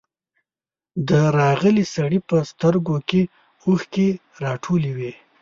[1.09, 3.21] د راغلي سړي په سترګو کې
[3.65, 4.07] اوښکې
[4.43, 5.11] راټولې وې.